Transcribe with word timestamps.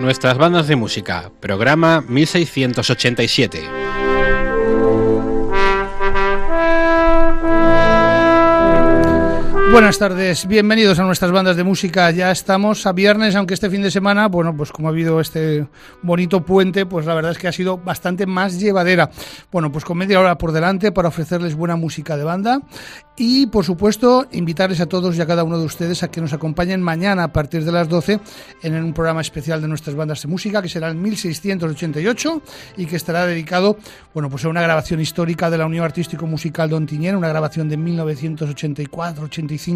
Nuestras 0.00 0.38
bandas 0.38 0.66
de 0.66 0.74
música, 0.74 1.30
programa 1.40 2.02
1687. 2.08 3.79
Buenas 9.80 9.98
tardes, 9.98 10.46
bienvenidos 10.46 10.98
a 10.98 11.04
nuestras 11.04 11.32
bandas 11.32 11.56
de 11.56 11.64
música. 11.64 12.10
Ya 12.10 12.30
estamos 12.30 12.86
a 12.86 12.92
viernes, 12.92 13.34
aunque 13.34 13.54
este 13.54 13.70
fin 13.70 13.80
de 13.80 13.90
semana, 13.90 14.28
bueno, 14.28 14.54
pues 14.54 14.72
como 14.72 14.88
ha 14.88 14.90
habido 14.90 15.22
este 15.22 15.66
bonito 16.02 16.44
puente, 16.44 16.84
pues 16.84 17.06
la 17.06 17.14
verdad 17.14 17.32
es 17.32 17.38
que 17.38 17.48
ha 17.48 17.52
sido 17.52 17.78
bastante 17.78 18.26
más 18.26 18.60
llevadera. 18.60 19.10
Bueno, 19.50 19.72
pues 19.72 19.86
con 19.86 19.96
media 19.96 20.20
hora 20.20 20.36
por 20.36 20.52
delante 20.52 20.92
para 20.92 21.08
ofrecerles 21.08 21.54
buena 21.54 21.76
música 21.76 22.18
de 22.18 22.24
banda 22.24 22.60
y, 23.16 23.46
por 23.46 23.64
supuesto, 23.64 24.26
invitarles 24.32 24.80
a 24.80 24.86
todos 24.86 25.16
y 25.16 25.22
a 25.22 25.26
cada 25.26 25.44
uno 25.44 25.58
de 25.58 25.64
ustedes 25.64 26.02
a 26.02 26.10
que 26.10 26.20
nos 26.20 26.34
acompañen 26.34 26.82
mañana 26.82 27.24
a 27.24 27.32
partir 27.32 27.64
de 27.64 27.72
las 27.72 27.88
12 27.88 28.20
en 28.62 28.74
un 28.84 28.92
programa 28.92 29.22
especial 29.22 29.62
de 29.62 29.68
nuestras 29.68 29.96
bandas 29.96 30.20
de 30.20 30.28
música 30.28 30.60
que 30.60 30.68
será 30.68 30.88
el 30.88 30.96
1688 30.96 32.42
y 32.76 32.84
que 32.84 32.96
estará 32.96 33.24
dedicado, 33.24 33.78
bueno, 34.12 34.28
pues 34.28 34.44
a 34.44 34.48
una 34.48 34.60
grabación 34.60 35.00
histórica 35.00 35.48
de 35.48 35.56
la 35.56 35.64
Unión 35.64 35.86
Artístico 35.86 36.26
Musical 36.26 36.68
Don 36.68 36.84
Tiñera, 36.84 37.16
una 37.16 37.28
grabación 37.28 37.70
de 37.70 37.78
1984-85 37.78 39.69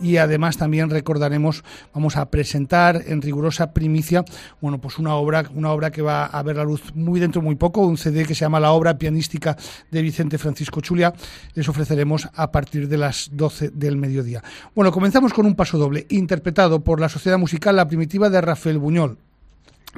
y 0.00 0.16
además 0.16 0.56
también 0.56 0.90
recordaremos, 0.90 1.62
vamos 1.94 2.16
a 2.16 2.30
presentar 2.30 3.02
en 3.06 3.22
rigurosa 3.22 3.72
primicia, 3.72 4.24
bueno, 4.60 4.80
pues 4.80 4.98
una 4.98 5.14
obra, 5.14 5.44
una 5.54 5.70
obra 5.70 5.90
que 5.90 6.02
va 6.02 6.26
a 6.26 6.42
ver 6.42 6.56
la 6.56 6.64
luz 6.64 6.94
muy 6.94 7.20
dentro 7.20 7.42
muy 7.42 7.56
poco, 7.56 7.82
un 7.82 7.96
CD 7.96 8.24
que 8.24 8.34
se 8.34 8.40
llama 8.40 8.60
La 8.60 8.72
obra 8.72 8.98
pianística 8.98 9.56
de 9.90 10.02
Vicente 10.02 10.38
Francisco 10.38 10.80
Chulia, 10.80 11.12
les 11.54 11.68
ofreceremos 11.68 12.28
a 12.34 12.50
partir 12.50 12.88
de 12.88 12.98
las 12.98 13.30
12 13.32 13.70
del 13.70 13.96
mediodía. 13.96 14.42
Bueno, 14.74 14.92
comenzamos 14.92 15.32
con 15.32 15.46
un 15.46 15.54
paso 15.54 15.78
doble, 15.78 16.06
interpretado 16.08 16.80
por 16.80 17.00
la 17.00 17.08
Sociedad 17.08 17.38
Musical 17.38 17.76
La 17.76 17.88
Primitiva 17.88 18.30
de 18.30 18.40
Rafael 18.40 18.78
Buñol. 18.78 19.18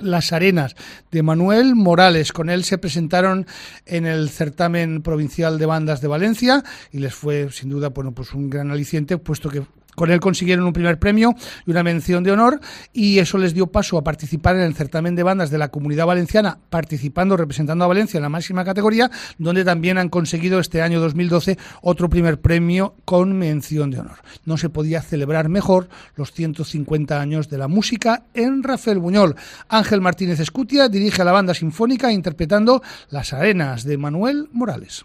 Las 0.00 0.32
Arenas 0.32 0.76
de 1.10 1.22
Manuel 1.22 1.74
Morales. 1.74 2.32
Con 2.32 2.50
él 2.50 2.64
se 2.64 2.78
presentaron 2.78 3.46
en 3.86 4.06
el 4.06 4.30
certamen 4.30 5.02
provincial 5.02 5.58
de 5.58 5.66
bandas 5.66 6.00
de 6.00 6.08
Valencia 6.08 6.64
y 6.92 6.98
les 6.98 7.14
fue 7.14 7.50
sin 7.50 7.70
duda 7.70 7.88
bueno, 7.88 8.12
pues 8.12 8.32
un 8.32 8.50
gran 8.50 8.70
aliciente, 8.70 9.18
puesto 9.18 9.50
que 9.50 9.62
con 10.00 10.10
él 10.10 10.18
consiguieron 10.18 10.64
un 10.64 10.72
primer 10.72 10.98
premio 10.98 11.34
y 11.66 11.70
una 11.72 11.82
mención 11.82 12.24
de 12.24 12.32
honor 12.32 12.58
y 12.90 13.18
eso 13.18 13.36
les 13.36 13.52
dio 13.52 13.66
paso 13.66 13.98
a 13.98 14.02
participar 14.02 14.56
en 14.56 14.62
el 14.62 14.74
certamen 14.74 15.14
de 15.14 15.22
bandas 15.22 15.50
de 15.50 15.58
la 15.58 15.68
Comunidad 15.68 16.06
Valenciana, 16.06 16.58
participando, 16.70 17.36
representando 17.36 17.84
a 17.84 17.88
Valencia 17.88 18.16
en 18.16 18.22
la 18.22 18.30
máxima 18.30 18.64
categoría, 18.64 19.10
donde 19.36 19.62
también 19.62 19.98
han 19.98 20.08
conseguido 20.08 20.58
este 20.58 20.80
año 20.80 21.02
2012 21.02 21.58
otro 21.82 22.08
primer 22.08 22.40
premio 22.40 22.94
con 23.04 23.34
mención 23.34 23.90
de 23.90 24.00
honor. 24.00 24.22
No 24.46 24.56
se 24.56 24.70
podía 24.70 25.02
celebrar 25.02 25.50
mejor 25.50 25.90
los 26.16 26.32
150 26.32 27.20
años 27.20 27.50
de 27.50 27.58
la 27.58 27.68
música 27.68 28.22
en 28.32 28.62
Rafael 28.62 29.00
Buñol. 29.00 29.36
Ángel 29.68 30.00
Martínez 30.00 30.40
Escutia 30.40 30.88
dirige 30.88 31.20
a 31.20 31.26
la 31.26 31.32
banda 31.32 31.52
sinfónica 31.52 32.10
interpretando 32.10 32.82
Las 33.10 33.34
Arenas 33.34 33.84
de 33.84 33.98
Manuel 33.98 34.48
Morales. 34.50 35.04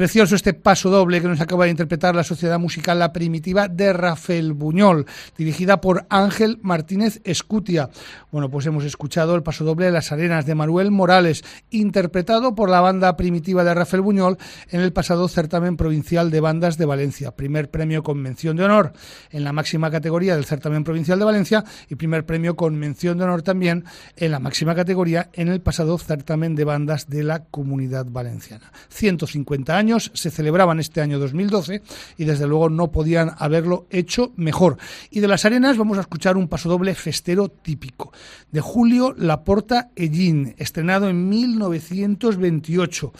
Precioso 0.00 0.34
este 0.34 0.54
paso 0.54 0.88
doble 0.88 1.20
que 1.20 1.28
nos 1.28 1.42
acaba 1.42 1.66
de 1.66 1.72
interpretar 1.72 2.14
la 2.14 2.24
Sociedad 2.24 2.58
Musical 2.58 2.98
La 2.98 3.12
Primitiva 3.12 3.68
de 3.68 3.92
Rafael 3.92 4.54
Buñol, 4.54 5.04
dirigida 5.36 5.82
por 5.82 6.06
Ángel 6.08 6.58
Martínez 6.62 7.20
Escutia. 7.22 7.90
Bueno, 8.32 8.50
pues 8.50 8.64
hemos 8.64 8.86
escuchado 8.86 9.34
el 9.34 9.42
paso 9.42 9.62
doble 9.62 9.84
de 9.84 9.92
Las 9.92 10.10
Arenas 10.10 10.46
de 10.46 10.54
Manuel 10.54 10.90
Morales, 10.90 11.44
interpretado 11.68 12.54
por 12.54 12.70
la 12.70 12.80
banda 12.80 13.14
primitiva 13.18 13.62
de 13.62 13.74
Rafael 13.74 14.00
Buñol 14.00 14.38
en 14.70 14.80
el 14.80 14.94
pasado 14.94 15.28
certamen 15.28 15.76
provincial 15.76 16.30
de 16.30 16.40
bandas 16.40 16.78
de 16.78 16.86
Valencia. 16.86 17.32
Primer 17.32 17.70
premio 17.70 18.02
con 18.02 18.22
mención 18.22 18.56
de 18.56 18.64
honor 18.64 18.94
en 19.30 19.44
la 19.44 19.52
máxima 19.52 19.90
categoría 19.90 20.34
del 20.34 20.46
certamen 20.46 20.82
provincial 20.82 21.18
de 21.18 21.26
Valencia 21.26 21.62
y 21.90 21.96
primer 21.96 22.24
premio 22.24 22.56
con 22.56 22.74
mención 22.74 23.18
de 23.18 23.24
honor 23.24 23.42
también 23.42 23.84
en 24.16 24.30
la 24.30 24.38
máxima 24.38 24.74
categoría 24.74 25.28
en 25.34 25.48
el 25.48 25.60
pasado 25.60 25.98
certamen 25.98 26.54
de 26.54 26.64
bandas 26.64 27.10
de 27.10 27.22
la 27.22 27.44
comunidad 27.44 28.06
valenciana. 28.06 28.72
150 28.88 29.76
años 29.76 29.89
se 29.98 30.30
celebraban 30.30 30.78
este 30.78 31.00
año 31.00 31.18
2012 31.18 31.82
y 32.18 32.24
desde 32.24 32.46
luego 32.46 32.68
no 32.68 32.92
podían 32.92 33.32
haberlo 33.38 33.86
hecho 33.90 34.32
mejor. 34.36 34.76
Y 35.10 35.20
de 35.20 35.28
las 35.28 35.44
arenas 35.44 35.76
vamos 35.76 35.98
a 35.98 36.02
escuchar 36.02 36.36
un 36.36 36.48
pasodoble 36.48 36.94
festero 36.94 37.48
típico 37.48 38.12
de 38.52 38.60
Julio 38.60 39.14
Laporta 39.16 39.90
Ellín, 39.96 40.54
estrenado 40.58 41.08
en 41.08 41.28
1928. 41.28 43.12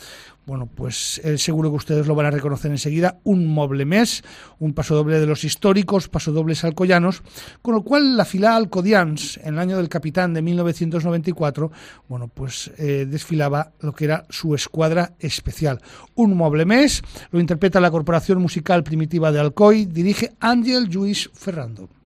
Bueno, 0.47 0.67
pues 0.67 1.21
eh, 1.23 1.39
seguro 1.39 1.71
que 1.71 1.77
ustedes 1.77 2.07
lo 2.07 2.15
van 2.15 2.27
a 2.27 2.31
reconocer 2.31 2.71
enseguida, 2.71 3.19
un 3.25 3.47
moble 3.47 3.85
mes, 3.85 4.25
un 4.59 4.73
pasodoble 4.73 5.21
de 5.21 5.27
los 5.27 5.45
históricos 5.45 6.09
pasodobles 6.09 6.65
alcoyanos, 6.65 7.23
con 7.63 7.75
lo 7.75 7.83
cual 7.83 8.17
la 8.17 8.25
fila 8.25 8.57
Alcodians, 8.57 9.39
en 9.45 9.55
el 9.55 9.61
año 9.61 9.77
del 9.77 9.89
capitán 9.89 10.35
de 10.35 10.43
1994, 10.43 11.71
bueno, 12.09 12.29
pues 12.29 12.71
eh, 12.79 13.07
desfilaba 13.09 13.73
lo 13.81 13.93
que 13.93 14.07
era 14.07 14.27
su 14.31 14.55
escuadra 14.55 15.15
especial. 15.21 15.81
Un 16.15 16.37
moble 16.37 16.65
mes, 16.65 17.03
lo 17.31 17.39
interpreta 17.39 17.79
la 17.79 17.91
Corporación 17.91 18.41
Musical 18.41 18.83
Primitiva 18.83 19.31
de 19.31 19.41
Alcoy, 19.41 19.85
dirige 19.85 20.33
Ángel 20.41 20.89
Lluís 20.89 21.31
Ferrando. 21.35 22.00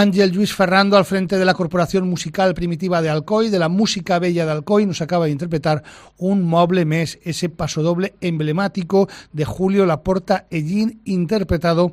Ángel 0.00 0.30
Luis 0.30 0.54
Ferrando 0.54 0.96
al 0.96 1.04
frente 1.04 1.38
de 1.38 1.44
la 1.44 1.54
Corporación 1.54 2.08
Musical 2.08 2.54
Primitiva 2.54 3.02
de 3.02 3.08
Alcoy, 3.08 3.50
de 3.50 3.58
la 3.58 3.68
Música 3.68 4.20
Bella 4.20 4.46
de 4.46 4.52
Alcoy, 4.52 4.86
nos 4.86 5.00
acaba 5.00 5.24
de 5.24 5.32
interpretar 5.32 5.82
un 6.18 6.44
moble 6.44 6.84
mes, 6.84 7.18
ese 7.24 7.48
pasodoble 7.48 8.14
emblemático 8.20 9.08
de 9.32 9.44
Julio 9.44 9.86
Laporta 9.86 10.46
Ellín, 10.50 11.00
interpretado 11.04 11.90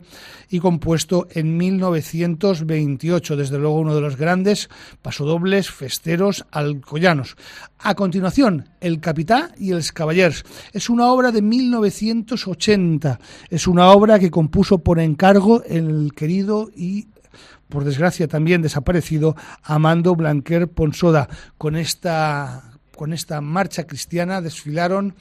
y 0.51 0.59
compuesto 0.59 1.27
en 1.31 1.57
1928, 1.57 3.37
desde 3.37 3.57
luego 3.57 3.79
uno 3.79 3.95
de 3.95 4.01
los 4.01 4.17
grandes 4.17 4.69
pasodobles 5.01 5.71
festeros 5.71 6.45
alcoyanos. 6.51 7.35
A 7.79 7.95
continuación, 7.95 8.69
El 8.81 8.99
Capitán 8.99 9.51
y 9.57 9.71
els 9.71 9.91
Caballers. 9.91 10.43
Es 10.73 10.91
una 10.91 11.07
obra 11.07 11.31
de 11.31 11.41
1980, 11.41 13.19
es 13.49 13.67
una 13.67 13.89
obra 13.89 14.19
que 14.19 14.29
compuso 14.29 14.77
por 14.77 14.99
encargo 14.99 15.63
el 15.63 16.11
querido 16.15 16.69
y 16.75 17.07
por 17.69 17.83
desgracia 17.83 18.27
también 18.27 18.61
desaparecido, 18.61 19.35
Amando 19.63 20.15
Blanquer 20.15 20.67
Ponsoda. 20.67 21.27
Con 21.57 21.75
esta, 21.75 22.71
con 22.95 23.13
esta 23.13 23.41
marcha 23.41 23.85
cristiana 23.85 24.41
desfilaron 24.41 25.15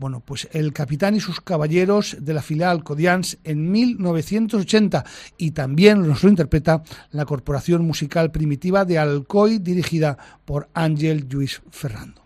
bueno, 0.00 0.22
pues 0.24 0.48
el 0.52 0.72
capitán 0.72 1.14
y 1.14 1.20
sus 1.20 1.42
caballeros 1.42 2.16
de 2.20 2.32
la 2.32 2.40
filial 2.40 2.82
Codians 2.82 3.36
en 3.44 3.70
1980 3.70 5.04
y 5.36 5.50
también 5.50 6.08
nos 6.08 6.24
lo 6.24 6.30
interpreta 6.30 6.82
la 7.10 7.26
Corporación 7.26 7.84
Musical 7.84 8.30
Primitiva 8.30 8.86
de 8.86 8.98
Alcoy 8.98 9.58
dirigida 9.58 10.16
por 10.46 10.70
Ángel 10.72 11.26
Luis 11.30 11.60
Ferrando. 11.70 12.19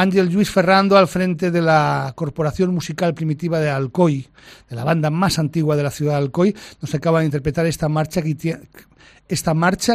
Ángel 0.00 0.32
Luis 0.32 0.50
Ferrando 0.50 0.96
al 0.96 1.08
frente 1.08 1.50
de 1.50 1.60
la 1.60 2.14
Corporación 2.16 2.72
Musical 2.72 3.12
Primitiva 3.12 3.60
de 3.60 3.68
Alcoy, 3.68 4.26
de 4.70 4.74
la 4.74 4.82
banda 4.82 5.10
más 5.10 5.38
antigua 5.38 5.76
de 5.76 5.82
la 5.82 5.90
ciudad 5.90 6.12
de 6.12 6.18
Alcoy, 6.20 6.56
nos 6.80 6.94
acaba 6.94 7.20
de 7.20 7.26
interpretar 7.26 7.66
esta 7.66 7.90
marcha 7.90 8.22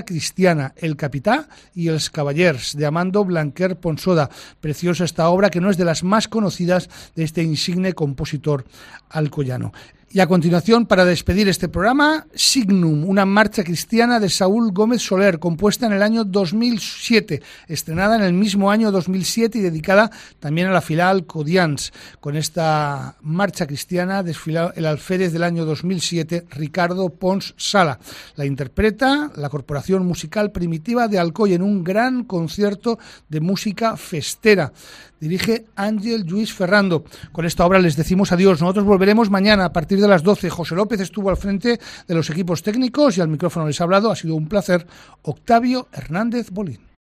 cristiana, 0.04 0.74
El 0.78 0.96
Capitá 0.96 1.50
y 1.74 1.88
Els 1.88 2.12
Caballers, 2.12 2.78
de 2.78 2.86
Amando 2.86 3.26
Blanquer 3.26 3.80
Ponsoda. 3.80 4.30
Preciosa 4.62 5.06
esta 5.06 5.28
obra 5.30 5.50
que 5.50 5.60
no 5.60 5.72
es 5.72 5.78
de 5.78 5.86
las 5.86 6.04
más 6.04 6.28
conocidas 6.28 6.88
de 7.16 7.24
este 7.24 7.42
insigne 7.42 7.94
compositor 7.94 8.64
alcoyano. 9.10 9.74
Y 10.16 10.22
a 10.22 10.28
continuación, 10.28 10.86
para 10.86 11.04
despedir 11.04 11.50
este 11.50 11.68
programa, 11.68 12.26
Signum, 12.34 13.04
una 13.04 13.26
marcha 13.26 13.66
cristiana 13.66 14.18
de 14.18 14.30
Saúl 14.30 14.72
Gómez 14.72 15.02
Soler, 15.02 15.40
compuesta 15.40 15.88
en 15.88 15.92
el 15.92 16.02
año 16.02 16.24
2007, 16.24 17.42
estrenada 17.68 18.16
en 18.16 18.22
el 18.22 18.32
mismo 18.32 18.72
año 18.72 18.94
2007 18.94 19.58
y 19.58 19.62
dedicada 19.62 20.10
también 20.40 20.68
a 20.68 20.72
la 20.72 20.80
filial 20.80 21.26
Codians. 21.26 21.92
Con 22.22 22.38
esta 22.38 23.18
marcha 23.24 23.68
cristiana 23.68 24.24
desfiló 24.24 24.72
el 24.76 24.86
alférez 24.86 25.34
del 25.34 25.44
año 25.44 25.66
2007, 25.66 26.46
Ricardo 26.50 27.10
Pons 27.10 27.54
Sala. 27.58 28.00
La 28.38 28.46
interpreta 28.46 29.34
la 29.36 29.50
Corporación 29.50 30.06
Musical 30.06 30.54
Primitiva 30.54 31.10
de 31.10 31.20
Alcoy 31.20 31.56
en 31.56 31.62
un 31.62 31.84
gran 31.84 32.24
concierto 32.24 33.00
de 33.28 33.42
música 33.42 33.98
festera 33.98 34.72
dirige 35.20 35.66
Ángel 35.76 36.26
Luis 36.28 36.54
Ferrando. 36.54 37.04
Con 37.32 37.46
esta 37.46 37.66
obra 37.66 37.80
les 37.80 37.96
decimos 37.96 38.32
adiós. 38.32 38.62
Nosotros 38.62 38.86
volveremos 38.86 39.30
mañana 39.30 39.66
a 39.66 39.74
partir 39.74 40.00
de 40.06 40.12
las 40.12 40.24
12. 40.24 40.50
José 40.50 40.76
López 40.76 41.02
estuvo 41.02 41.30
al 41.30 41.38
frente 41.38 41.80
de 42.08 42.16
los 42.16 42.30
equipos 42.30 42.62
técnicos 42.62 43.18
y 43.18 43.22
al 43.22 43.28
micrófono 43.28 43.68
les 43.68 43.82
ha 43.82 43.86
hablado. 43.86 44.12
Ha 44.12 44.16
sido 44.16 44.36
un 44.36 44.48
placer. 44.48 44.86
Octavio 45.24 45.88
Hernández 45.92 46.52
Bolín. 46.52 46.95